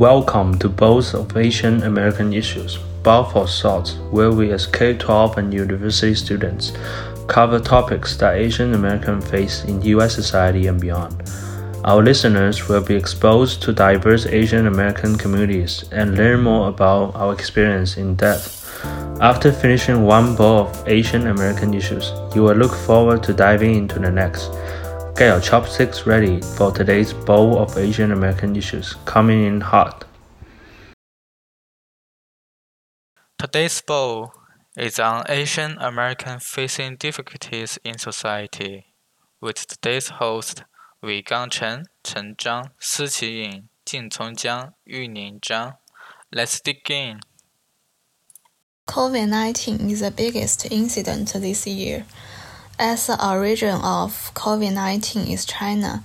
[0.00, 5.36] Welcome to Bowl of Asian American Issues, Bowl for Thoughts, where we as K 12
[5.36, 6.72] and university students
[7.26, 11.30] cover topics that Asian Americans face in US society and beyond.
[11.84, 17.34] Our listeners will be exposed to diverse Asian American communities and learn more about our
[17.34, 18.82] experience in depth.
[19.20, 23.98] After finishing one bowl of Asian American issues, you will look forward to diving into
[23.98, 24.50] the next.
[25.20, 30.06] Get your chopsticks ready for today's bowl of Asian American issues coming in hot.
[33.36, 34.32] Today's bowl
[34.78, 38.94] is on Asian American facing difficulties in society,
[39.42, 40.64] with today's host
[41.02, 45.76] Wei Gang Chen, Chen Zhang, Si Qiying, Jing Congjiang, Yu Ning Zhang.
[46.32, 47.20] Let's dig in.
[48.88, 52.06] COVID 19 is the biggest incident this year.
[52.82, 56.02] As the origin of COVID 19 is China,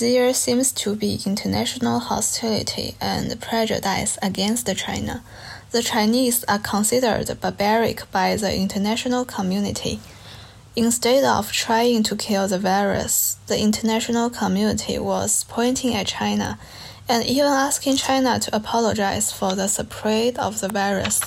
[0.00, 5.22] there seems to be international hostility and prejudice against China.
[5.70, 10.00] The Chinese are considered barbaric by the international community.
[10.78, 16.56] Instead of trying to kill the virus, the international community was pointing at China
[17.08, 21.20] and even asking China to apologize for the spread of the virus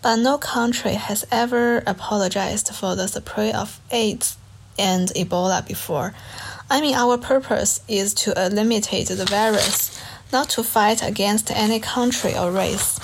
[0.00, 4.38] but no country has ever apologized for the spread of AIDS
[4.78, 6.14] and Ebola before.
[6.70, 10.00] I mean, our purpose is to eliminate the virus,
[10.32, 12.98] not to fight against any country or race.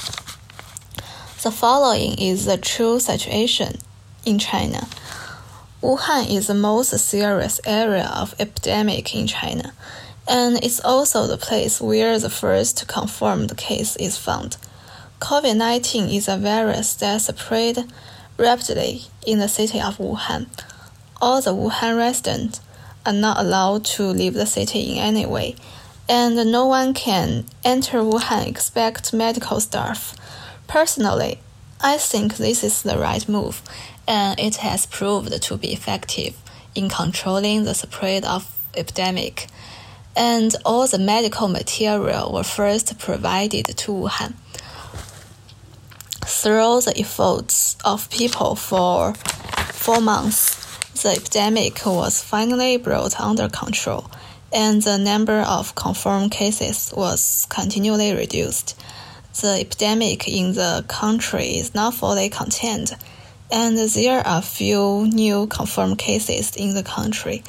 [1.42, 3.78] The following is the true situation
[4.24, 4.86] in China.
[5.82, 9.72] Wuhan is the most serious area of epidemic in China,
[10.28, 14.58] and it's also the place where the first confirmed case is found.
[15.18, 17.90] COVID 19 is a virus that spread
[18.38, 20.46] rapidly in the city of Wuhan.
[21.20, 22.60] All the Wuhan residents
[23.04, 25.56] are not allowed to leave the city in any way,
[26.08, 30.14] and no one can enter Wuhan except medical staff.
[30.68, 31.40] Personally,
[31.82, 33.60] I think this is the right move,
[34.06, 36.36] and it has proved to be effective
[36.74, 39.48] in controlling the spread of epidemic.
[40.16, 44.34] And all the medical material were first provided to Wuhan
[46.42, 49.14] through the efforts of people for
[49.72, 50.56] four months,
[51.00, 54.10] the epidemic was finally brought under control,
[54.52, 58.76] and the number of confirmed cases was continually reduced.
[59.40, 62.96] The epidemic in the country is now fully contained,
[63.50, 67.42] and there are few new confirmed cases in the country.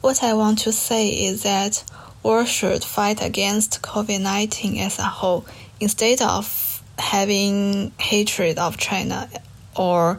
[0.00, 1.84] What I want to say is that
[2.22, 5.44] we should fight against COVID 19 as a whole
[5.80, 9.28] instead of having hatred of China
[9.76, 10.18] or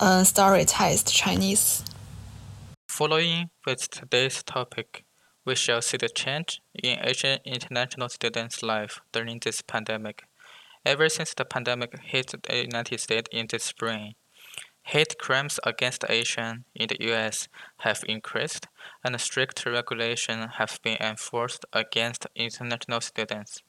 [0.00, 1.84] uh, stereotyped Chinese.
[2.88, 5.04] Following with today's topic,
[5.46, 10.24] we shall see the change in Asian international students' life during this pandemic.
[10.84, 14.14] Ever since the pandemic hit the United States in the spring,
[14.82, 17.48] hate crimes against Asians in the US
[17.78, 18.66] have increased,
[19.04, 23.62] and strict regulations have been enforced against international students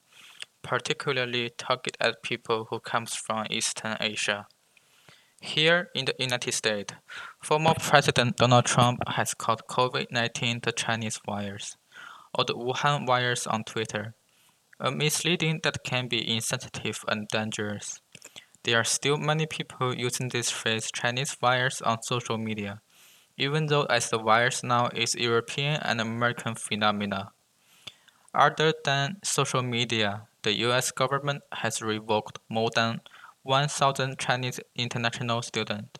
[0.61, 4.47] particularly targeted at people who comes from Eastern Asia.
[5.41, 6.93] Here in the United States,
[7.41, 11.77] former President Donald Trump has called COVID-19 the Chinese virus,
[12.37, 14.13] or the Wuhan virus on Twitter,
[14.89, 18.01] misleading that can be insensitive and dangerous.
[18.63, 22.81] There are still many people using this phrase Chinese virus on social media,
[23.37, 27.31] even though as the virus now is European and American phenomena.
[28.33, 33.01] Other than social media, the US government has revoked more than
[33.43, 35.99] 1,000 Chinese international students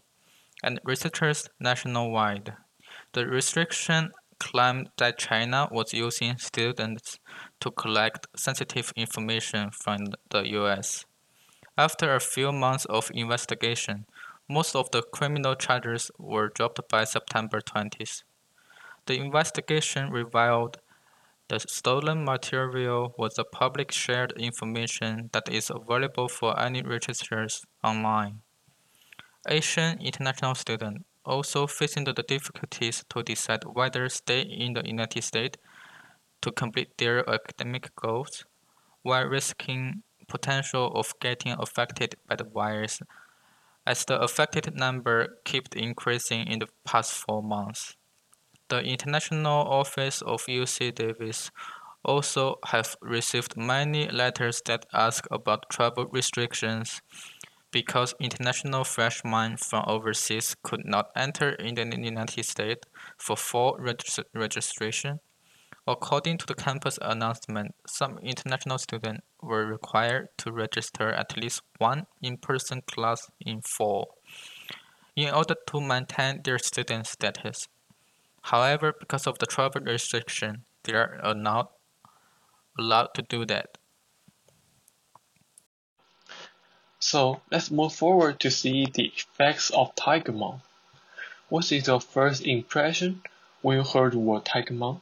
[0.64, 2.54] and researchers nationwide.
[3.14, 7.20] The restriction claimed that China was using students
[7.60, 10.00] to collect sensitive information from
[10.32, 11.06] the US.
[11.78, 14.06] After a few months of investigation,
[14.50, 18.24] most of the criminal charges were dropped by September 20th.
[19.06, 20.78] The investigation revealed
[21.48, 28.42] the stolen material was public shared information that is available for any registrars online.
[29.48, 35.58] Asian international students also facing the difficulties to decide whether stay in the United States
[36.42, 38.46] to complete their academic goals
[39.04, 43.02] while risking potential of getting affected by the virus
[43.86, 47.96] as the affected number kept increasing in the past four months.
[48.70, 51.52] The International Office of UC Davis
[52.06, 57.02] also have received many letters that ask about travel restrictions
[57.72, 62.86] because international freshmen from overseas could not enter in the United States
[63.18, 63.78] for fall
[64.34, 65.20] registration.
[65.88, 72.06] According to the campus announcement, some international students were required to register at least one
[72.22, 74.16] in-person class in fall
[75.16, 77.68] in order to maintain their student status.
[78.44, 81.72] However, because of the travel restriction, they are not
[82.80, 83.78] allowed to do that.
[87.04, 90.62] So let's move forward to see the effects of Tiger Mom.
[91.50, 93.24] What is your first impression
[93.64, 95.02] when you heard the word Tiger Mom?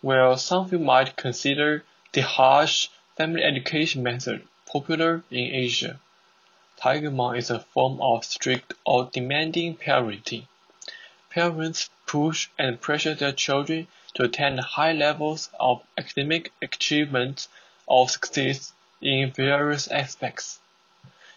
[0.00, 6.00] Well, some people might consider the harsh family education method popular in Asia.
[6.78, 10.46] Tiger Mom is a form of strict or demanding parenting.
[11.28, 17.48] Parents push and pressure their children to attain high levels of academic achievement
[17.86, 18.72] or success
[19.02, 20.58] in various aspects.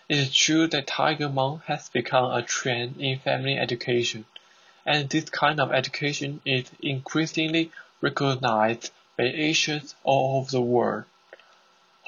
[0.09, 4.25] It is true that Tiger Mom has become a trend in family education,
[4.83, 7.71] and this kind of education is increasingly
[8.01, 11.03] recognized by Asians all over the world.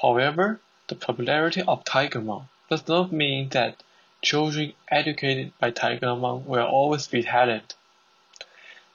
[0.00, 3.84] However, the popularity of Tiger Mom does not mean that
[4.20, 7.74] children educated by Tiger Mom will always be talented.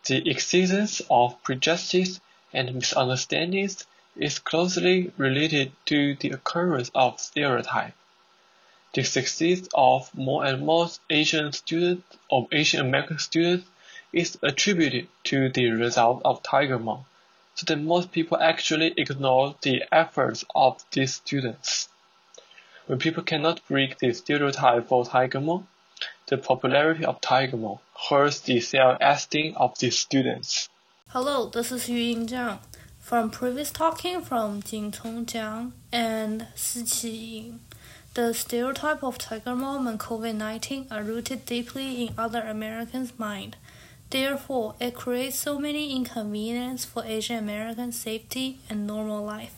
[0.04, 2.20] The existence of prejudices
[2.52, 3.88] and misunderstandings
[4.18, 7.96] is closely related to the occurrence of stereotypes.
[8.94, 13.68] The success of more and more Asian students or Asian American students
[14.14, 17.06] is attributed to the result of Tiger Mom,
[17.56, 21.90] so that most people actually ignore the efforts of these students.
[22.88, 25.68] When people cannot break the stereotype for Tiger Mom,
[26.28, 27.80] the popularity of Tiger Mom
[28.10, 30.70] hurts the self-esteem of the students.
[31.10, 32.60] Hello, this is Yu Ying Jiang.
[33.00, 37.60] From previous talking from Jing Cong Jiang and Si Qi Ying.
[38.18, 43.58] The stereotype of Tiger Mom and COVID-19 are rooted deeply in other Americans' mind.
[44.10, 49.54] Therefore, it creates so many inconveniences for Asian American safety and normal life.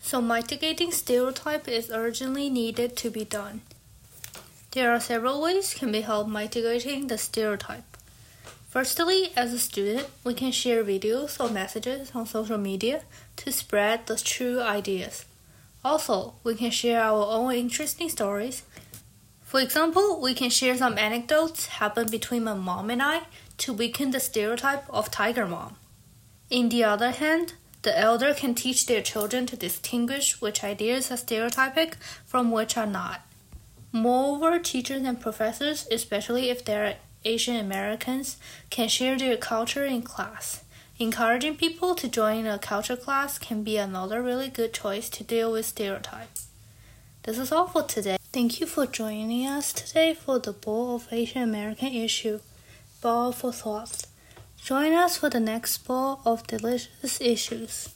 [0.00, 3.62] So mitigating stereotype is urgently needed to be done.
[4.70, 7.96] There are several ways can be helped mitigating the stereotype.
[8.70, 13.02] Firstly, as a student, we can share videos or messages on social media
[13.38, 15.24] to spread the true ideas.
[15.90, 18.62] Also, we can share our own interesting stories.
[19.40, 23.22] For example, we can share some anecdotes happened between my mom and I
[23.62, 25.76] to weaken the stereotype of tiger mom.
[26.50, 31.16] In the other hand, the elder can teach their children to distinguish which ideas are
[31.16, 31.94] stereotypic
[32.26, 33.22] from which are not.
[33.90, 38.36] Moreover, teachers and professors, especially if they're Asian Americans,
[38.68, 40.64] can share their culture in class.
[41.00, 45.52] Encouraging people to join a culture class can be another really good choice to deal
[45.52, 46.48] with stereotypes.
[47.22, 48.16] This is all for today.
[48.32, 52.40] Thank you for joining us today for the Bowl of Asian American issue,
[53.00, 54.08] Bowl for Thoughts.
[54.60, 57.94] Join us for the next Ball of delicious issues.